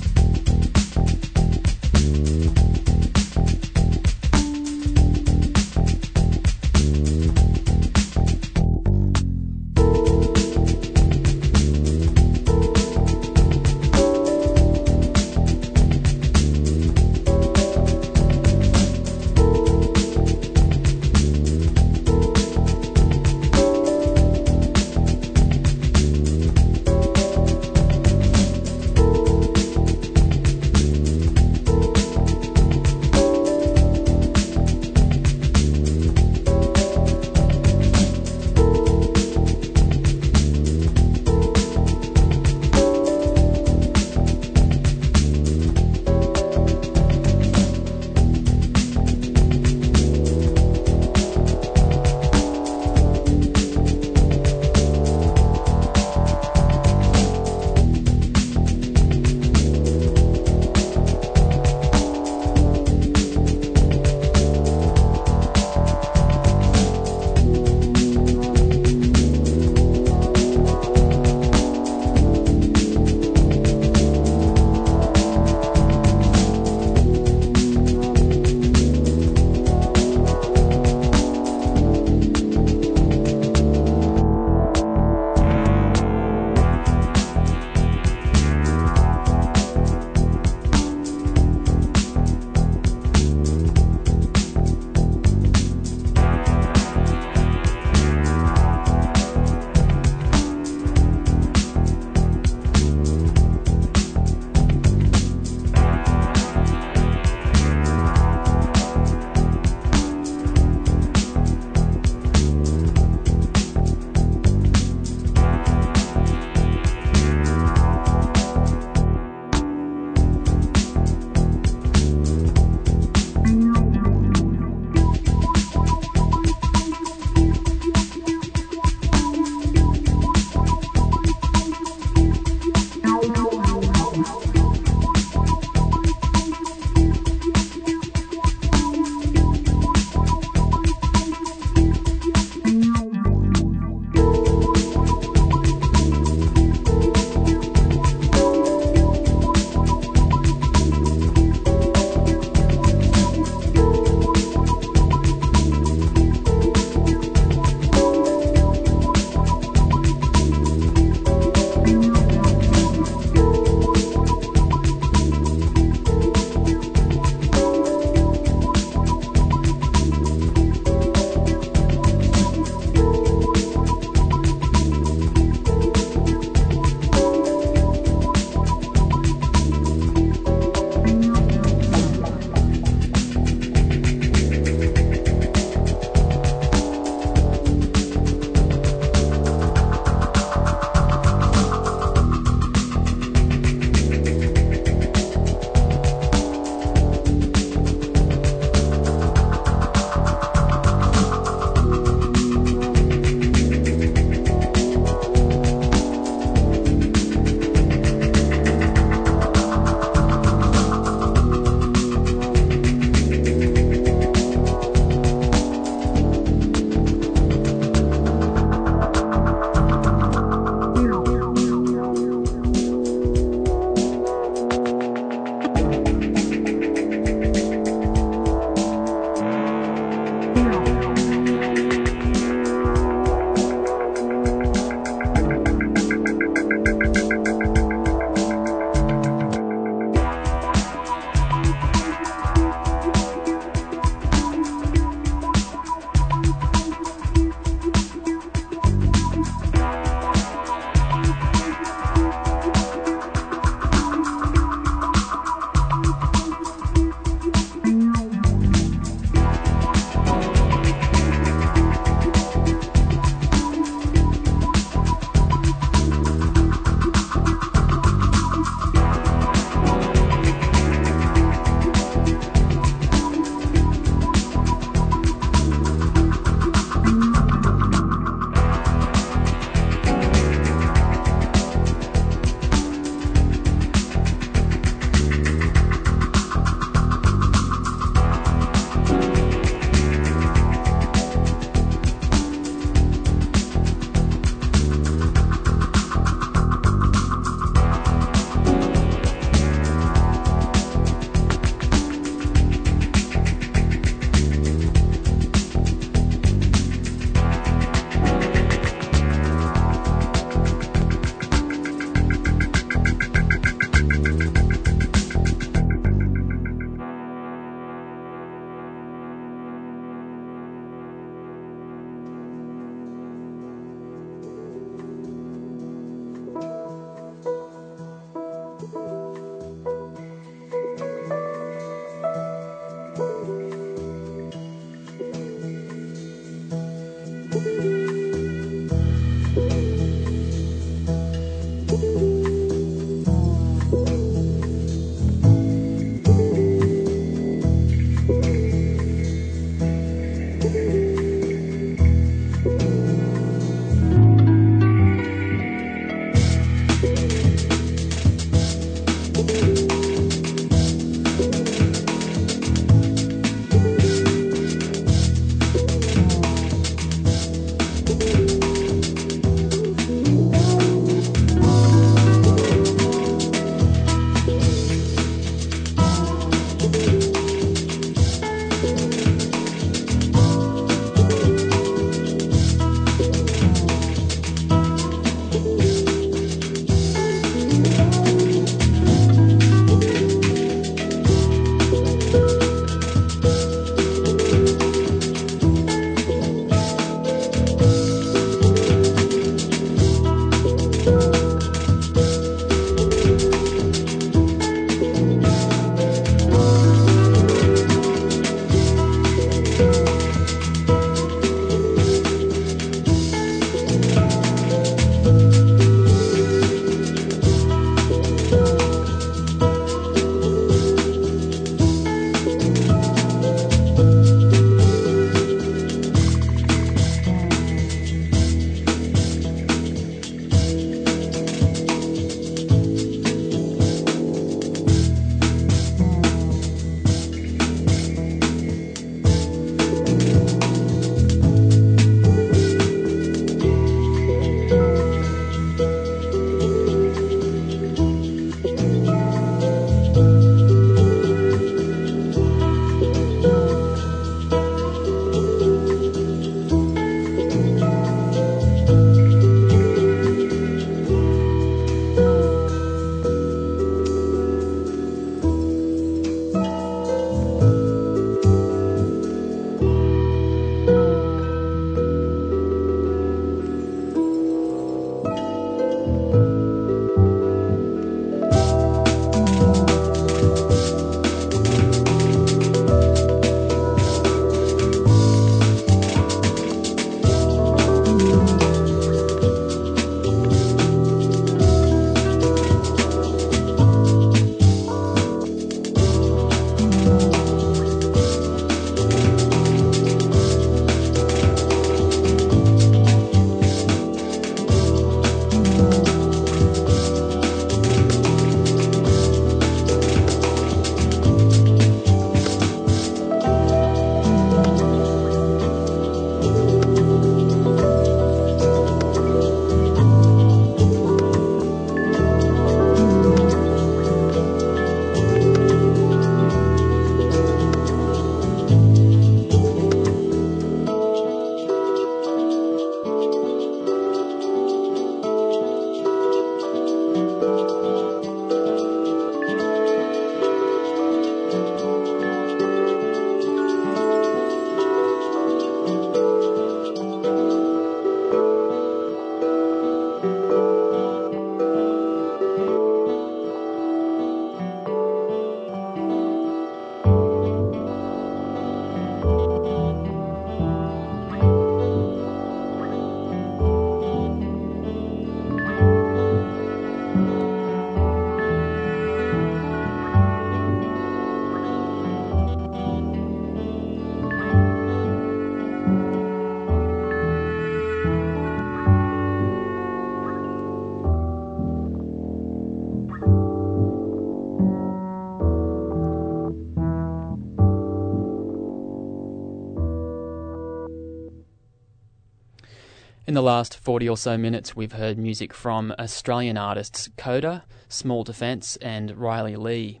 In 593.30 593.34
the 593.34 593.42
last 593.42 593.78
40 593.78 594.08
or 594.08 594.16
so 594.16 594.36
minutes, 594.36 594.74
we've 594.74 594.90
heard 594.90 595.16
music 595.16 595.54
from 595.54 595.94
Australian 596.00 596.58
artists 596.58 597.08
Coda, 597.16 597.62
Small 597.88 598.24
Defence, 598.24 598.74
and 598.78 599.16
Riley 599.16 599.54
Lee. 599.54 600.00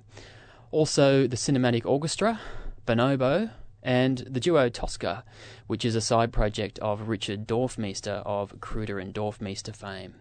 Also, 0.72 1.28
the 1.28 1.36
Cinematic 1.36 1.86
Orchestra, 1.86 2.40
Bonobo, 2.88 3.52
and 3.84 4.18
the 4.28 4.40
duo 4.40 4.68
Tosca, 4.68 5.22
which 5.68 5.84
is 5.84 5.94
a 5.94 6.00
side 6.00 6.32
project 6.32 6.80
of 6.80 7.06
Richard 7.06 7.46
Dorfmeister 7.46 8.20
of 8.26 8.58
Kruder 8.58 9.00
and 9.00 9.14
Dorfmeister 9.14 9.76
fame. 9.76 10.16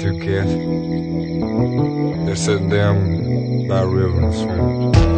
Two 0.00 0.18
cats. 0.18 0.50
They're 2.24 2.34
sitting 2.34 2.70
down 2.70 3.68
by 3.68 3.80
a 3.80 3.86
river 3.86 4.18
in 4.18 4.24
a 4.24 4.32
swamp. 4.32 5.09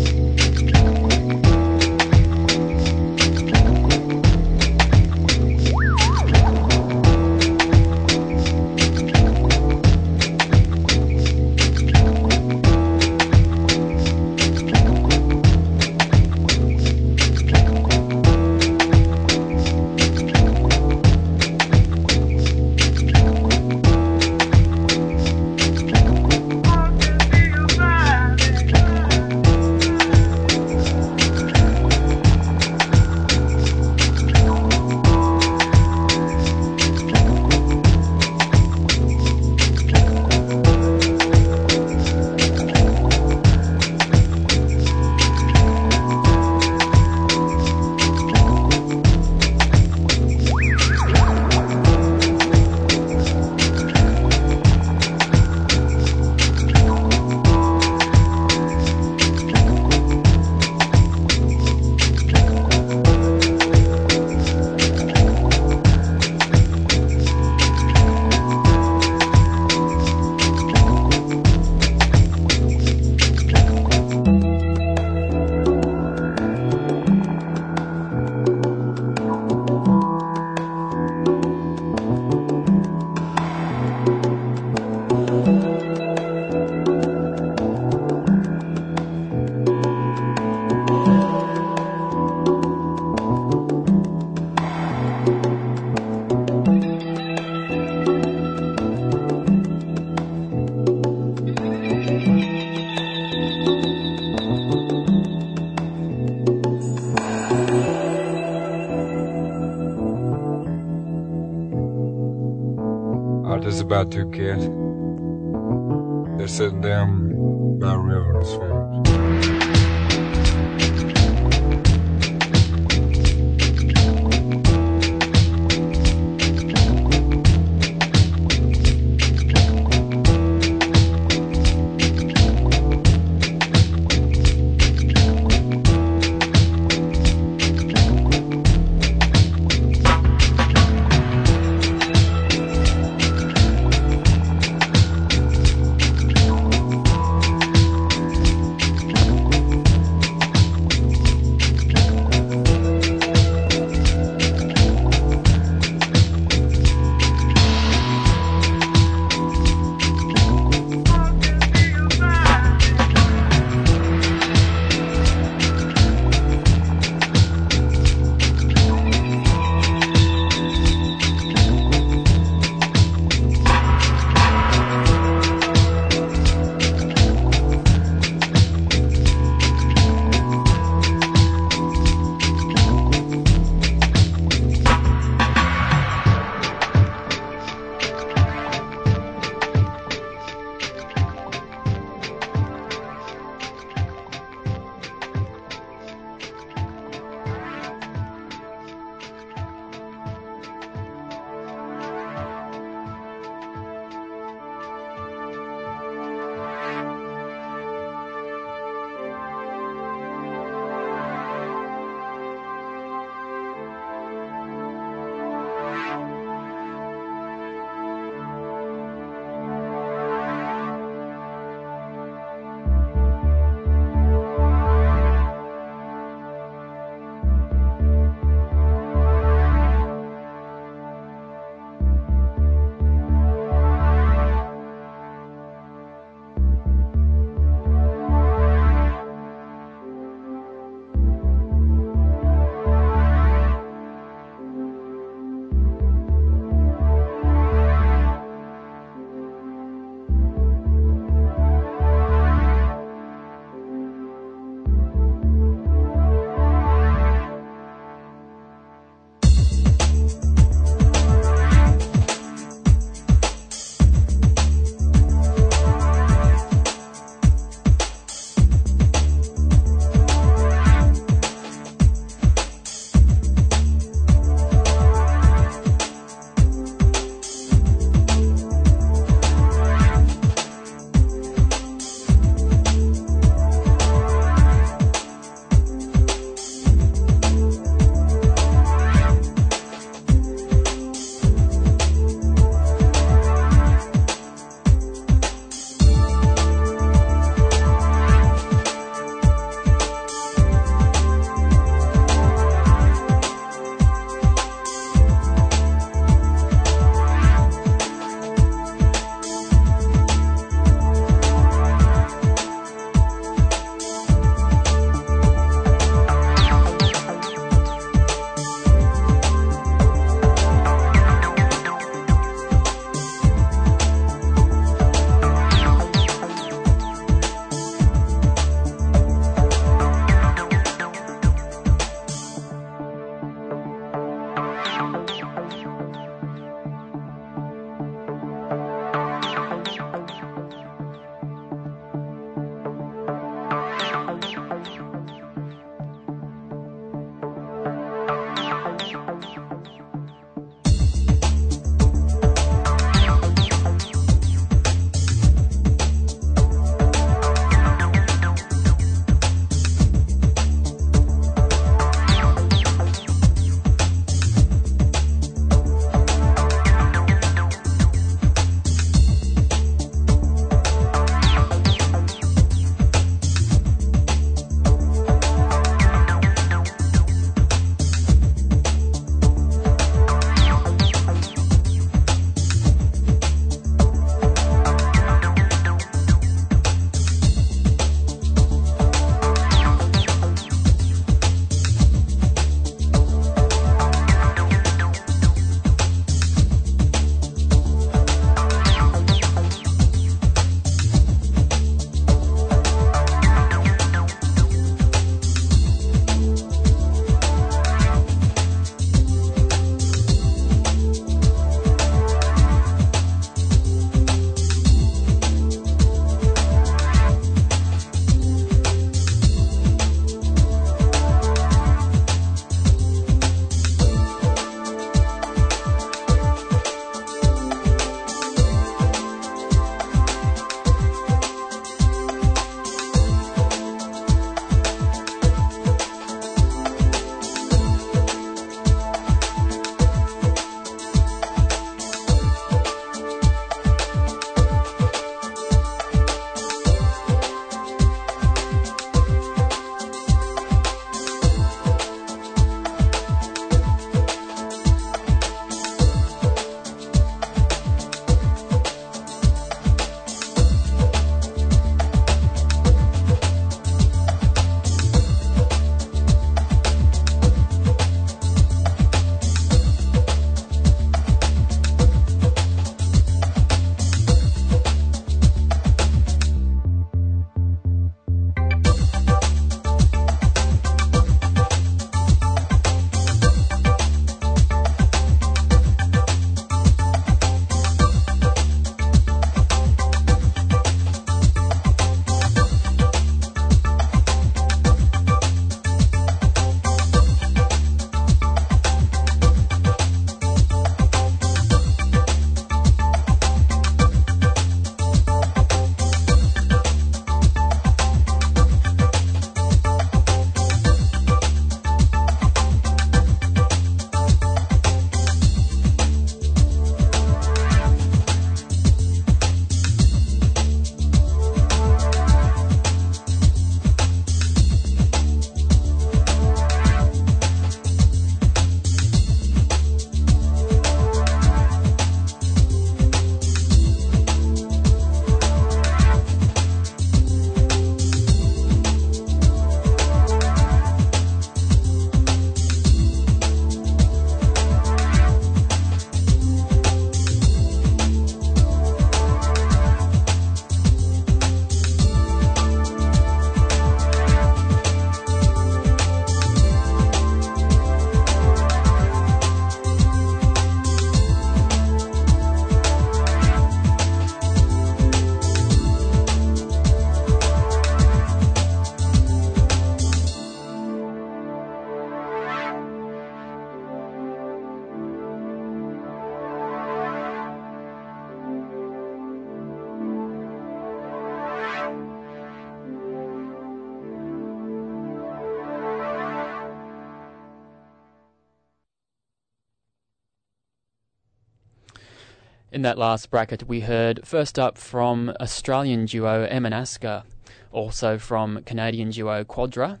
In 592.80 592.84
that 592.84 592.96
last 592.96 593.30
bracket, 593.30 593.68
we 593.68 593.80
heard 593.80 594.26
first 594.26 594.58
up 594.58 594.78
from 594.78 595.34
Australian 595.38 596.06
duo 596.06 596.48
Emanasca, 596.50 597.24
also 597.72 598.16
from 598.16 598.62
Canadian 598.62 599.10
duo 599.10 599.44
Quadra, 599.44 600.00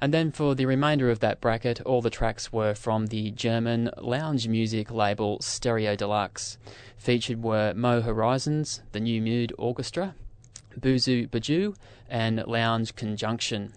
and 0.00 0.12
then 0.12 0.32
for 0.32 0.56
the 0.56 0.66
remainder 0.66 1.08
of 1.08 1.20
that 1.20 1.40
bracket, 1.40 1.80
all 1.82 2.02
the 2.02 2.10
tracks 2.10 2.52
were 2.52 2.74
from 2.74 3.06
the 3.06 3.30
German 3.30 3.90
lounge 3.98 4.48
music 4.48 4.90
label 4.90 5.40
Stereo 5.40 5.94
Deluxe. 5.94 6.58
Featured 6.96 7.44
were 7.44 7.72
Mo 7.74 8.00
Horizons, 8.00 8.82
the 8.90 8.98
New 8.98 9.22
Mood 9.22 9.52
Orchestra, 9.56 10.16
Boozoo 10.76 11.28
Bajou, 11.28 11.76
and 12.10 12.44
Lounge 12.44 12.96
Conjunction. 12.96 13.72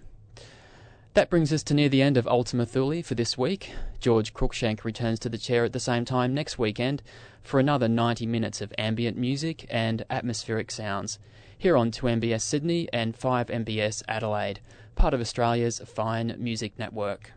That 1.14 1.30
brings 1.30 1.54
us 1.54 1.62
to 1.64 1.76
near 1.76 1.90
the 1.90 2.02
end 2.02 2.18
of 2.18 2.28
Ultima 2.28 2.66
Thule 2.66 3.04
for 3.04 3.14
this 3.14 3.38
week. 3.38 3.74
George 4.00 4.34
Cruikshank 4.34 4.84
returns 4.84 5.20
to 5.20 5.30
the 5.30 5.38
chair 5.38 5.66
at 5.66 5.74
the 5.74 5.80
same 5.80 6.04
time 6.04 6.34
next 6.34 6.58
weekend 6.58 7.04
for 7.50 7.60
another 7.60 7.88
90 7.88 8.28
minutes 8.28 8.62
of 8.62 8.72
ambient 8.78 9.18
music 9.18 9.66
and 9.72 10.06
atmospheric 10.12 10.70
sounds 10.70 11.18
here 11.58 11.76
on 11.76 11.90
2MBS 11.90 12.42
Sydney 12.42 12.88
and 12.94 13.18
5MBS 13.18 14.04
Adelaide, 14.08 14.60
part 14.94 15.16
of 15.16 15.20
Australia's 15.20 15.80
fine 15.80 16.36
music 16.38 16.78
network. 16.78 17.32